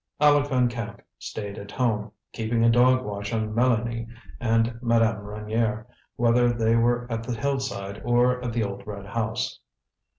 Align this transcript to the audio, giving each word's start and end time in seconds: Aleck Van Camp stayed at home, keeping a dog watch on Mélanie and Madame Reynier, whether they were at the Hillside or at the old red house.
Aleck 0.19 0.49
Van 0.49 0.67
Camp 0.67 0.99
stayed 1.19 1.59
at 1.59 1.69
home, 1.69 2.11
keeping 2.33 2.63
a 2.63 2.71
dog 2.71 3.05
watch 3.05 3.31
on 3.31 3.53
Mélanie 3.53 4.07
and 4.39 4.79
Madame 4.81 5.19
Reynier, 5.21 5.85
whether 6.15 6.51
they 6.51 6.75
were 6.75 7.05
at 7.11 7.21
the 7.21 7.35
Hillside 7.35 8.01
or 8.03 8.43
at 8.43 8.51
the 8.51 8.63
old 8.63 8.81
red 8.87 9.05
house. 9.05 9.59